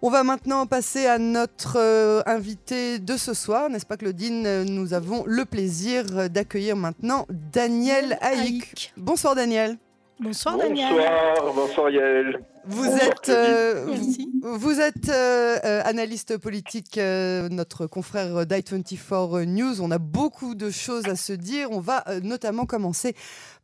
[0.00, 4.62] On va maintenant passer à notre euh, invité de ce soir, n'est-ce pas Claudine?
[4.62, 8.92] Nous avons le plaisir d'accueillir maintenant Daniel Haïk.
[8.96, 9.76] Bonsoir Daniel.
[10.20, 10.92] Bonsoir Daniel.
[10.94, 12.40] Bonsoir, bonsoir Yael.
[12.68, 13.96] Vous êtes, euh,
[14.42, 19.80] vous, êtes euh, analyste politique, notre confrère d'i24 News.
[19.80, 21.70] On a beaucoup de choses à se dire.
[21.70, 23.14] On va notamment commencer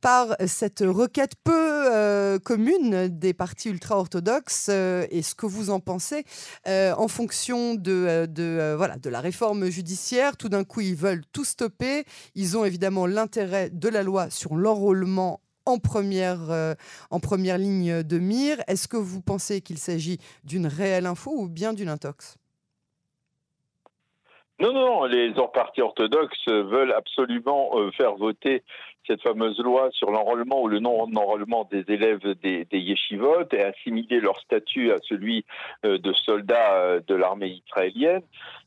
[0.04, 5.80] par cette requête peu euh, commune des partis ultra-orthodoxes euh, et ce que vous en
[5.80, 6.24] pensez
[6.66, 10.36] euh, en fonction de, de, voilà, de la réforme judiciaire?
[10.36, 12.04] Tout d'un coup, ils veulent tout stopper.
[12.34, 16.38] Ils ont évidemment l'intérêt de la loi sur l'enrôlement en première,
[17.10, 18.58] en première ligne de mire.
[18.68, 22.36] Est-ce que vous pensez qu'il s'agit d'une réelle info ou bien d'une intox?
[24.60, 28.62] Non, non, les partis orthodoxes veulent absolument faire voter
[29.06, 34.20] cette fameuse loi sur l'enrôlement ou le non-enrôlement des élèves des, des yeshivot et assimiler
[34.20, 35.44] leur statut à celui
[35.84, 38.22] euh, de soldats euh, de l'armée israélienne.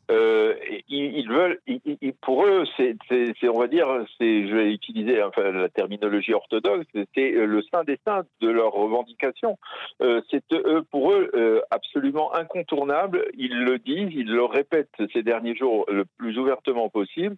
[0.09, 0.55] Euh,
[0.87, 1.59] ils, veulent,
[2.21, 2.95] pour eux, c'est,
[3.49, 3.87] on va dire,
[4.19, 8.71] c'est, je vais utiliser enfin, la terminologie orthodoxe, c'est le sein des saints de leurs
[8.71, 9.57] revendications.
[10.01, 10.43] Euh, c'est
[10.91, 13.25] pour eux euh, absolument incontournable.
[13.37, 17.35] Ils le disent, ils le répètent ces derniers jours le plus ouvertement possible.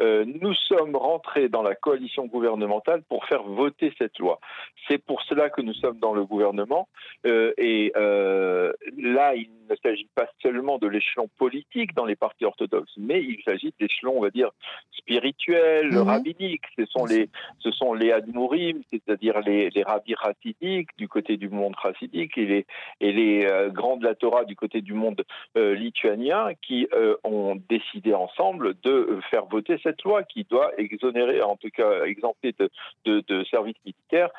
[0.00, 4.40] Euh, nous sommes rentrés dans la coalition gouvernementale pour faire voter cette loi.
[4.88, 6.88] C'est pour cela que nous sommes dans le gouvernement.
[7.26, 12.92] Euh, et là, il ne s'agit pas seulement de l'échelon politique dans les partis orthodoxes,
[12.96, 14.50] mais il s'agit de l'échelon, on va dire,
[14.92, 16.02] spirituel, mhm.
[16.02, 16.62] rabbinique.
[16.78, 17.28] Ce sont les,
[17.60, 22.46] ce sont les admourim, c'est-à-dire les, les rabbis chassidiques du côté du monde chassidique et
[22.46, 22.66] les,
[23.00, 25.22] et les euh, grands de la Torah du côté du monde
[25.56, 31.42] euh, lituanien qui euh, ont décidé ensemble de faire voter cette loi qui doit exonérer,
[31.42, 32.70] en tout cas exempter de,
[33.04, 34.30] de, de service militaire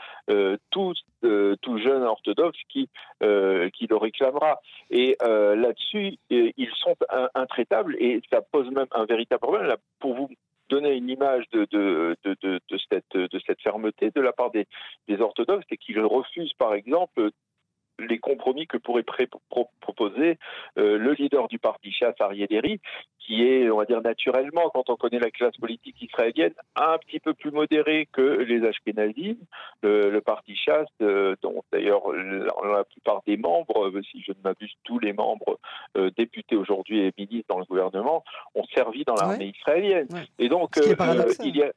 [1.22, 4.60] tout, jeune orthodoxe qui, qui le réclamera.
[4.90, 6.96] Et euh, là-dessus, ils sont
[7.36, 9.76] intraitables et ça pose même un véritable problème.
[10.00, 10.30] Pour vous
[10.70, 14.66] donner une image de, de, de, cette, de cette fermeté de la part des,
[15.08, 17.32] des orthodoxes, c'est qu'ils refusent, par exemple,
[18.08, 19.04] les compromis que pourrait
[19.82, 20.38] proposer
[20.78, 22.50] euh, le leader du parti chasse, Ariel
[23.20, 27.20] qui est, on va dire naturellement, quand on connaît la classe politique israélienne, un petit
[27.20, 29.38] peu plus modéré que les Ashkenazim.
[29.84, 34.72] Le, parti chasse, euh, dont d'ailleurs la, plupart des membres, euh, si je ne m'abuse,
[34.84, 35.60] tous les membres
[36.18, 38.24] députés aujourd'hui et ministres dans le gouvernement,
[38.56, 40.08] ont servi dans l'armée israélienne.
[40.40, 40.78] Et donc,
[41.44, 41.72] il y a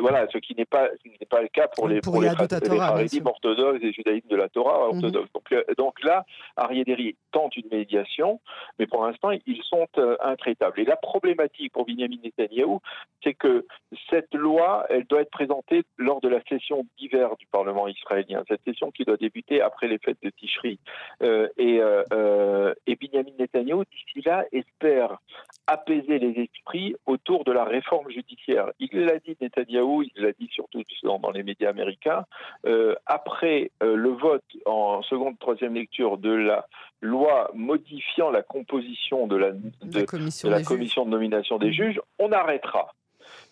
[0.00, 0.88] voilà, ce qui n'est pas,
[1.28, 4.96] pas le cas pour les, pour, les, orthodoxes et de la Torah mhm.
[4.96, 5.32] orthodoxe.
[5.32, 6.24] donc, euh, donc, là,
[6.56, 8.40] Ariaderi tente une médiation,
[8.78, 10.80] mais pour l'instant, ils sont euh, intraitables.
[10.80, 12.78] Et la problématique pour Benjamin Netanyahu,
[13.22, 13.66] c'est que
[14.10, 18.62] cette loi, elle doit être présentée lors de la session d'hiver du Parlement israélien, cette
[18.64, 20.78] session qui doit débuter après les fêtes de Tishri.
[21.22, 25.18] Euh, et, euh, et Benjamin Netanyahu, d'ici là, espère
[25.66, 28.70] apaiser les esprits autour de la réforme judiciaire.
[28.78, 29.36] Il l'a dit,
[29.78, 32.24] Netanyahou, il l'a dit surtout dans, les médias américains,
[32.66, 36.66] euh, après euh, le vote en seconde, troisième lecture de la
[37.00, 42.00] loi modifiant la composition de la, de, commission, de, la commission de nomination des juges,
[42.18, 42.94] on arrêtera.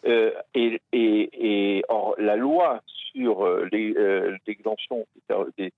[0.06, 2.81] Euh, et, et, or, la loi
[3.12, 3.69] sur euh,
[4.47, 5.06] l'exemption
[5.58, 5.72] des,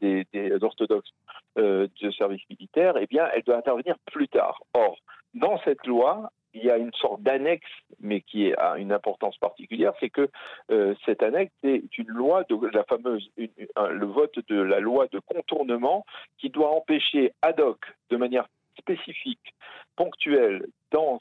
[0.00, 1.12] des, des, orthodoxes
[1.56, 4.62] de service militaire, eh bien, elle doit intervenir plus tard.
[4.74, 4.96] Or,
[5.34, 9.92] dans cette loi, il y a une sorte d'annexe, mais qui a une importance particulière,
[10.00, 10.28] c'est que
[10.70, 15.18] euh, cette annexe est une loi de la fameuse, le vote de la loi de
[15.18, 16.04] contournement
[16.38, 17.80] qui doit empêcher ad hoc,
[18.10, 18.46] de manière
[18.78, 19.54] spécifique,
[19.96, 21.20] ponctuelle, dans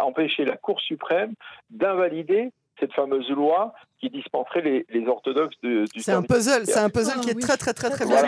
[0.00, 1.34] empêcher la Cour suprême
[1.70, 2.50] d'invalider
[2.80, 6.90] cette fameuse loi qui dispenserait les, les orthodoxes de, du C'est un puzzle, c'est un
[6.90, 8.22] puzzle qui est très très très très bien.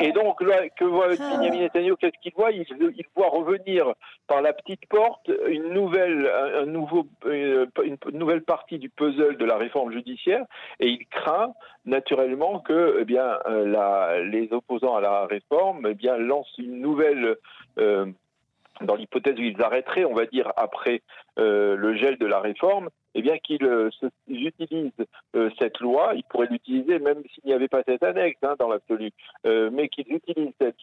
[0.00, 1.36] Et, donc là, que voit ah.
[1.36, 2.50] Benjamin Netanyahu Qu'est-ce qu'il voit?
[2.50, 3.92] Il, il, voit revenir
[4.26, 9.44] par la petite porte une nouvelle, un nouveau, euh, une, nouvelle partie du puzzle de
[9.44, 10.44] la réforme judiciaire,
[10.80, 11.54] et il craint
[11.86, 16.80] naturellement que, eh bien, euh, la, les opposants à la réforme, eh bien, lancent une
[16.80, 17.36] nouvelle
[17.78, 18.06] euh,
[18.82, 21.02] dans l'hypothèse où ils arrêteraient, on va dire, après
[21.38, 23.88] euh, le gel de la réforme, eh bien qu'ils euh,
[24.28, 24.92] utilisent
[25.34, 28.68] euh, cette loi, ils pourraient l'utiliser même s'il n'y avait pas cette annexe hein, dans
[28.68, 29.10] l'absolu,
[29.44, 30.76] mais qu'ils utilisent cette,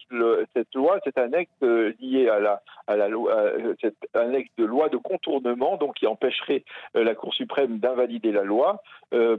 [0.54, 1.52] cette, loi, cette annexe
[2.00, 6.64] liée à la, à la loi, cette annexe de loi de contournement, donc qui empêcherait
[6.94, 8.82] la Cour suprême d'invalider la loi,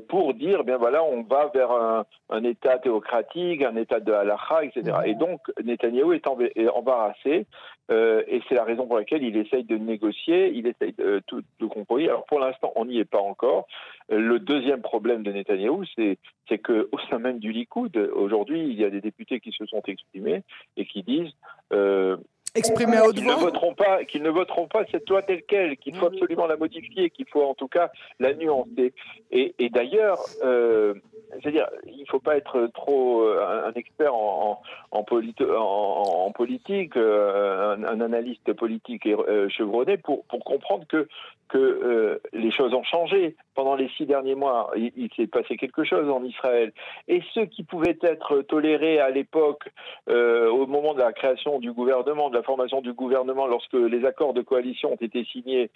[0.07, 4.97] pour dire, bien voilà, on va vers un, État théocratique, un État de halakha, etc.
[5.05, 6.27] Et donc, Netanyahou est,
[6.69, 7.45] embarrassé,
[7.89, 11.21] et c'est la raison pour laquelle il essaye de négocier, il essaye de,
[11.59, 12.05] de compromis.
[12.05, 13.67] Alors pour l'instant, on n'y est pas encore.
[14.09, 16.17] Le deuxième problème de Netanyahou, c'est
[16.47, 19.81] c'est qu'au sein même du Likoud, aujourd'hui, il y a des députés qui se sont
[19.87, 20.43] exprimés
[20.77, 21.33] et qui disent
[21.73, 22.17] euh,
[22.55, 25.95] à haute qu'ils ne voteront pas, qu'ils ne voteront pas cette loi telle quelle, qu'il
[25.95, 28.93] faut absolument la modifier, qu'il faut en tout cas la nuancer.
[29.31, 30.93] Et, et d'ailleurs, euh,
[31.41, 34.61] c'est-à-dire, il ne faut pas être trop euh, un, expert en,
[35.03, 41.07] politique, euh, un, analyste politique euh, chevronné pour, comprendre que
[42.33, 44.71] les choses ont changé pendant les six derniers mois.
[44.75, 46.73] Il, s'est passé quelque chose en Israël.
[47.07, 49.69] Et ce qui pouvait être toléré à l'époque,
[50.95, 54.93] de la création du gouvernement, de la formation du gouvernement, lorsque les accords de coalition
[54.93, 55.69] ont été signés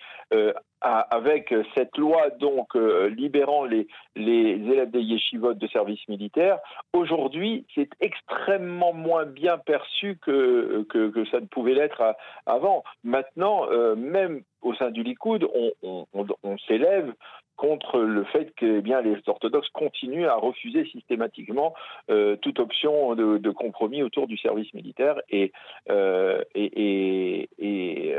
[0.81, 6.59] avec cette loi donc libérant les, les élèves des yeshivot de service militaire,
[6.93, 12.15] aujourd'hui, c'est extrêmement moins bien perçu que, que, ça ne pouvait l'être
[12.45, 12.83] avant.
[13.03, 15.47] Maintenant, euh, même au sein du Likoud,
[15.83, 17.13] on, s'élève
[17.59, 21.73] contre le fait que eh bien, les orthodoxes continuent à refuser systématiquement
[22.09, 25.19] euh, toute option de, compromis autour du service militaire.
[25.29, 25.51] Et,
[25.89, 28.17] euh, et, et,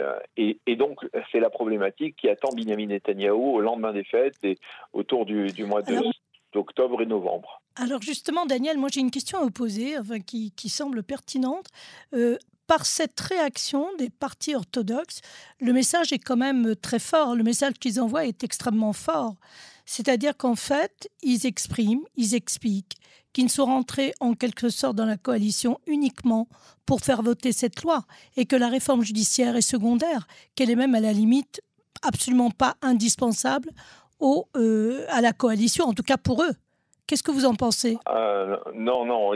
[0.66, 4.58] et, donc, c'est la problématique qui attend Benjamin Netanyahou au lendemain des fêtes et
[4.92, 5.94] autour du, du mois de
[6.52, 7.62] d'octobre et novembre.
[7.76, 11.66] Alors justement, Daniel, moi j'ai une question à vous poser enfin, qui, semble pertinente.
[12.12, 12.36] Euh,
[12.70, 15.22] par cette réaction des partis orthodoxes,
[15.60, 17.34] le message est quand même très fort.
[17.34, 19.34] Le message qu'ils envoient est extrêmement fort.
[19.86, 22.94] C'est-à-dire qu'en fait, ils expriment, ils expliquent
[23.32, 26.46] qu'ils ne sont rentrés en quelque sorte dans la coalition uniquement
[26.86, 28.04] pour faire voter cette loi
[28.36, 31.60] et que la réforme judiciaire est secondaire, qu'elle est même à la limite
[32.02, 33.70] absolument pas indispensable
[34.54, 36.54] euh, à la coalition, en tout cas pour eux.
[37.08, 37.98] Qu'est-ce que vous en pensez?
[38.08, 39.32] Euh, Non, non,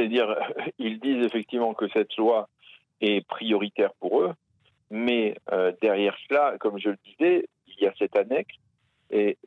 [0.00, 0.36] dire,
[0.78, 2.48] ils disent effectivement que cette loi
[3.00, 4.32] est prioritaire pour eux,
[4.90, 8.56] mais euh, derrière cela, comme je le disais, il y a cette annexe
[9.10, 9.38] et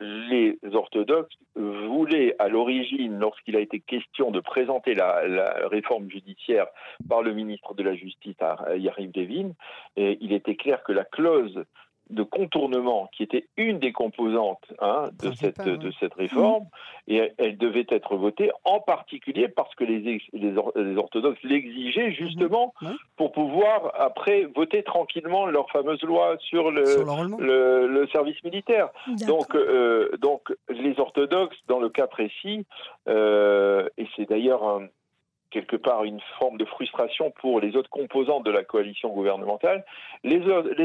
[0.00, 6.66] les orthodoxes voulaient à l'origine, lorsqu'il a été question de présenter la, réforme judiciaire
[7.08, 8.36] par le ministre de la Justice,
[8.76, 9.52] Yariv Devin,
[9.96, 11.64] et il était clair que la clause
[12.10, 16.66] de contournement qui était une des composantes hein, de, cette, de cette réforme,
[17.08, 22.96] et elle, devait être votée en particulier parce que les, les, orthodoxes l'exigeaient justement mhm.
[23.16, 26.84] pour pouvoir après voter tranquillement leur fameuse loi sur le,
[27.38, 28.90] le, le, service militaire.
[29.26, 32.66] Donc, euh, donc les orthodoxes, dans le cas précis,
[33.08, 34.80] euh, et c'est d'ailleurs
[35.50, 39.84] quelque part une forme de frustration pour les autres composantes de la coalition gouvernementale.
[40.24, 40.40] Les,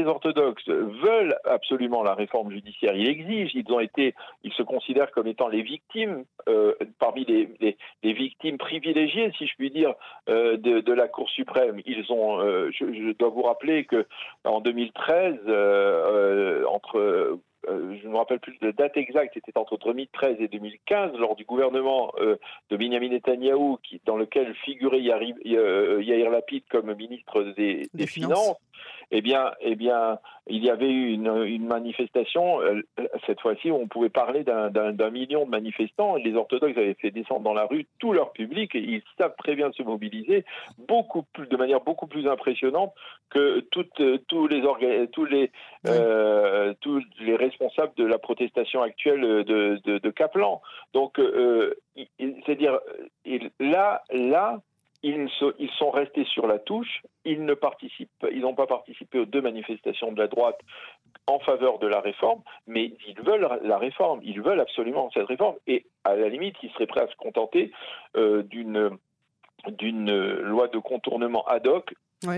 [0.06, 2.94] orthodoxes veulent absolument la réforme judiciaire.
[2.94, 3.52] Ils exigent.
[3.54, 4.14] Ils ont été,
[4.44, 9.70] ils se considèrent comme étant les victimes euh, parmi les, victimes privilégiées, si je puis
[9.70, 9.94] dire,
[10.28, 11.80] euh, de, de, la Cour suprême.
[11.86, 12.40] Ils ont.
[12.40, 14.06] Euh, je, je, dois vous rappeler que
[14.44, 15.34] en 2013,
[16.68, 21.12] entre euh, je ne me rappelle plus de date exacte, c'était entre 2013 et 2015,
[21.18, 22.36] lors du gouvernement euh,
[22.70, 28.56] de Benjamin Netanyahou, qui, dans lequel figurait Yair, euh, Yair Lapid comme ministre des, Finances
[29.10, 30.18] eh bien, eh bien,
[30.48, 32.82] il y avait eu une, manifestation, euh,
[33.26, 36.16] cette fois-ci, où on pouvait parler d'un million de manifestants.
[36.16, 39.54] Les orthodoxes avaient fait descendre dans la rue tout leur public et ils savent très
[39.54, 40.44] bien se mobiliser
[40.88, 42.92] beaucoup plus, de manière beaucoup plus impressionnante
[43.30, 44.62] que toutes, tous, les
[45.12, 45.50] tous, les,
[45.86, 50.62] euh, tous les responsables de la protestation actuelle de, de, Kaplan.
[50.94, 51.74] Donc, euh,
[52.18, 52.78] c'est-à-dire,
[53.60, 54.60] là, là,
[55.06, 59.40] ils, sont restés sur la touche, ils ne participent, ils n'ont pas participé aux deux
[59.40, 60.58] manifestations de la droite
[61.26, 65.56] en faveur de la réforme, mais ils veulent la réforme, ils veulent absolument cette réforme,
[65.66, 67.72] et à la limite, ils seraient prêts à se contenter
[68.16, 68.90] euh, d'une
[69.68, 71.94] d'une loi de contournement ad hoc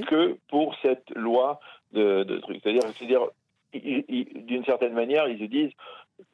[0.06, 1.60] que pour cette loi
[1.92, 2.62] de, de trucs.
[2.62, 3.26] C'est-à-dire,
[3.75, 5.72] d'une certaine manière, ils se disent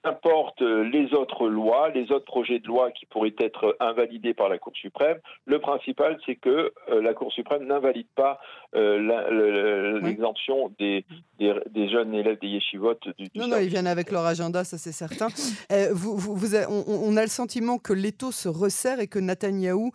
[0.04, 4.58] Qu'importe les autres lois, les autres projets de loi qui pourraient être invalidés par la
[4.58, 8.38] Cour suprême, le principal, c'est que euh, la Cour suprême n'invalide pas
[8.74, 11.06] euh, l'exemption des,
[11.38, 12.98] des, jeunes élèves des yeshivot.
[13.18, 15.28] Du, non, non, ils viennent avec leur agenda, ça c'est certain.
[15.72, 19.92] Euh, vous, vous, on, on, a le sentiment que l'étau se resserre et que Netanyahou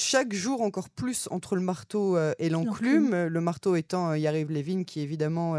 [0.00, 3.26] chaque jour encore plus entre le marteau et l'enclume.
[3.26, 5.56] Le marteau étant Yariv Levin, qui évidemment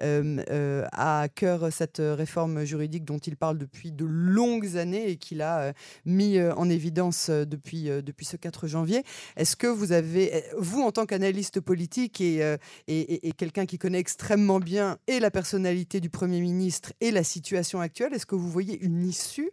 [0.00, 5.42] a à cœur cette réforme juridique dont il parle depuis de longues années et qu'il
[5.42, 5.72] a
[6.04, 9.04] mis en évidence depuis, depuis ce 4 janvier.
[9.36, 12.56] Est-ce que vous avez, vous en tant qu'analyste politique et,
[12.88, 17.24] et, et quelqu'un qui connaît extrêmement bien et la personnalité du Premier ministre et la
[17.24, 19.50] situation actuelle, est-ce que vous voyez une issue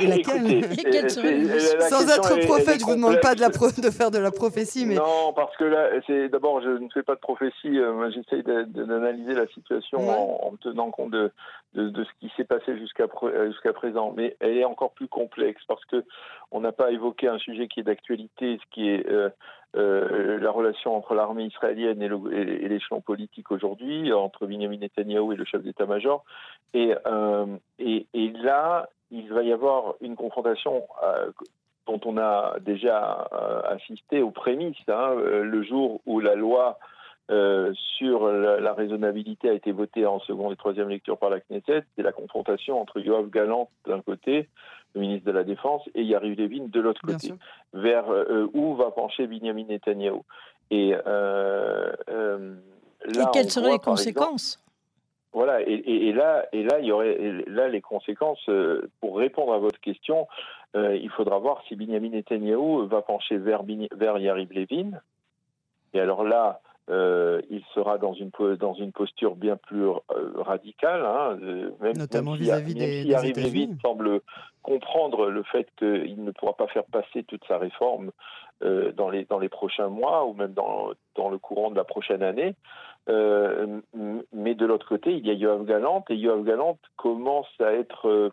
[0.00, 0.64] et laquelle,
[1.88, 4.86] Sans être prophète, je ne vous demande pas de, la de, faire de la prophétie.
[4.86, 4.94] Mais...
[4.94, 7.78] Non, parce que là, c'est d'abord, je ne fais pas de prophétie.
[7.78, 11.30] Euh, J'essaye d'analyser la situation en, en, tenant compte de,
[11.74, 14.12] de, ce qui s'est passé jusqu'à euh, jusqu'à présent.
[14.16, 16.04] Mais elle est encore plus complexe parce que
[16.50, 19.28] on n'a pas évoqué un sujet qui est d'actualité, ce qui est euh,
[19.76, 25.44] euh, la relation entre l'armée israélienne et l'échelon politique aujourd'hui, entre Benjamin Netanyahu et le
[25.44, 26.24] chef d'état-major.
[26.72, 26.94] Et,
[27.78, 30.86] et, et, là, il va y avoir une confrontation
[31.86, 33.28] dont on a déjà
[33.68, 36.78] assisté aux prémices, hein, le jour où la loi
[37.28, 41.84] euh, sur la, raisonnabilité a été votée en seconde et troisième lecture par la Knesset,
[41.96, 44.48] c'est la confrontation entre Yoav Galant d'un côté,
[44.94, 47.32] le ministre de la Défense, et Yariv Levin de l'autre côté,
[47.72, 50.20] vers euh, où va pencher Benjamin Netanyahu.
[50.70, 54.64] Et, euh, là, et quelles seraient les conséquences?
[55.36, 58.48] Voilà, et, là, et là, il y aurait là les conséquences.
[59.00, 60.26] pour répondre à votre question,
[60.74, 63.62] il faudra voir si Benjamin Netanyahu va pencher vers,
[63.92, 64.92] vers Yariv Levin.
[65.92, 69.98] Et alors là, euh, il sera dans une, dans une posture bien plus euh,
[70.36, 71.36] radicale, hein,
[71.80, 73.76] même, notamment vis-à-vis des, des États-Unis.
[73.82, 74.20] semble
[74.62, 78.10] comprendre le fait qu'il ne pourra pas faire passer toute sa réforme
[78.62, 81.84] euh, dans, les, dans les prochains mois ou même dans, dans le courant de la
[81.84, 82.54] prochaine année.
[83.08, 88.32] Mais de l'autre côté, il y a Yoav Galant et Yoav Galant commence à être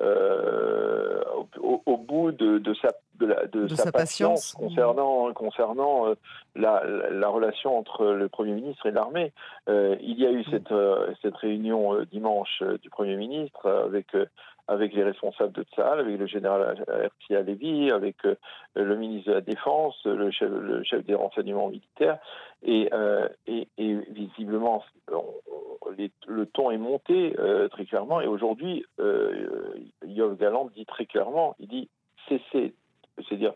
[0.00, 2.88] au, bout de, de sa
[3.26, 6.14] de, sa, patience, concernant, concernant euh,
[6.54, 9.32] la, la, relation entre le Premier ministre et l'armée.
[9.68, 14.08] Euh, il y a eu cette, euh, cette réunion dimanche du Premier ministre avec,
[14.68, 18.16] avec les responsables de Tsahal, avec le général Herzia Levy, avec
[18.74, 22.18] le ministre de la Défense, le chef, le chef des renseignements militaires.
[22.62, 22.90] Et,
[23.46, 24.84] et, et visiblement,
[26.26, 27.34] le ton est monté
[27.70, 28.20] très clairement.
[28.20, 28.84] Et aujourd'hui,
[30.06, 31.88] Yov Galant dit très clairement, il dit
[32.28, 32.74] cessez
[33.28, 33.52] c'est-à-dire,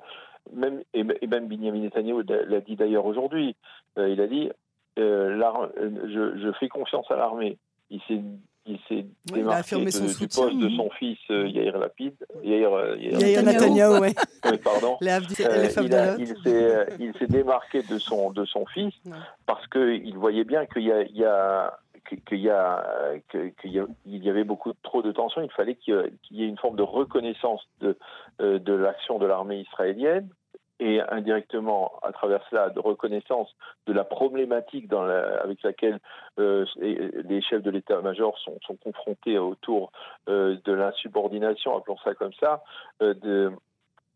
[0.52, 3.56] même, et, même Benjamin Netanyahu l'a dit d'ailleurs aujourd'hui,
[3.98, 4.50] euh, il a dit
[4.98, 5.40] euh,
[6.06, 7.58] je, je, fais confiance à l'armée.
[7.90, 8.20] Il s'est
[8.66, 12.14] il s'est démarqué du poste de son fils euh, Yair Lapid.
[12.42, 14.14] Yair, Yair, Yair Netanyahu, oui.
[14.64, 14.96] pardon.
[15.02, 18.94] il s'est démarqué de son, de son fils
[19.44, 22.84] parce qu'il voyait bien qu'il y a, il y a qu'il y, a,
[23.30, 25.42] qu'il y, avait beaucoup trop de tensions.
[25.42, 27.96] Il fallait qu'il y ait une forme de reconnaissance de,
[28.40, 30.28] euh, de l'action de l'armée israélienne
[30.80, 33.48] et indirectement à travers cela de reconnaissance
[33.86, 36.00] de la problématique avec laquelle
[36.38, 39.92] euh, les chefs de l'état-major sont, sont, confrontés autour
[40.28, 42.64] euh, de l'insubordination, appelons ça comme ça,
[43.00, 43.52] de,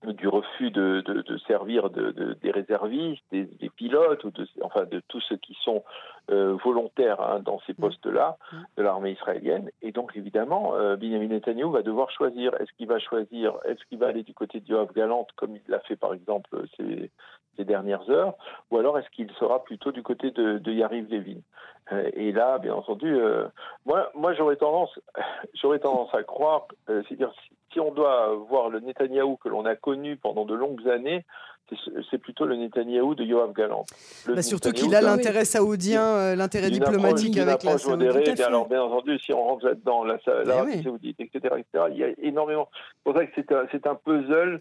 [0.05, 5.21] du refus de, de, servir de, des réservistes, des, pilotes, ou de, enfin de tous
[5.23, 5.83] ceux qui sont
[6.31, 7.77] euh, volontaires hein, dans ces mmh.
[7.77, 8.57] postes-là mmh.
[8.77, 9.71] de l'armée israélienne.
[9.83, 12.55] Et donc évidemment, euh, Benjamin Netanyahu va devoir choisir.
[12.61, 15.63] Est-ce qu'il va choisir, est-ce qu'il va aller du côté de Yoav Galant, comme il
[15.69, 17.11] l'a fait par exemple ces,
[17.57, 18.35] ces, dernières heures,
[18.71, 21.41] ou alors est-ce qu'il sera plutôt du côté de, de Yariv Levin
[22.13, 23.17] Et là, bien entendu,
[23.87, 24.99] moi, moi j'aurais tendance,
[25.55, 27.33] j'aurais tendance à croire, c'est-à-dire
[27.73, 31.25] si on doit voir le Netanyahou que l'on a connu pendant de longues années,
[32.11, 33.85] c'est plutôt le Netanyahou de Yoav Galant.
[34.27, 38.41] Bah surtout qu'il a l'intérêt saoudien, euh, l'intérêt diplomatique avec la Saoudite.
[38.41, 42.69] Alors bien entendu, si on rentre là-dedans, l'Arabie Saoudite, etc., etc., il y a énormément.
[42.73, 44.61] C'est pour ça que c'est un, un, puzzle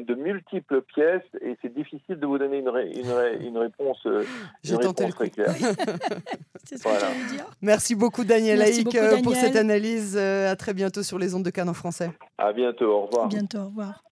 [0.00, 4.24] de multiples pièces et c'est difficile de vous donner une, une, une réponse, euh,
[4.68, 5.54] une réponse très claire.
[6.70, 7.46] que dire.
[7.62, 10.16] Merci beaucoup Daniel Haïk euh, pour cette analyse.
[10.16, 12.10] À très bientôt sur les ondes de Cannes en français.
[12.38, 13.26] À bientôt, au revoir.
[13.26, 14.02] À bientôt, au revoir.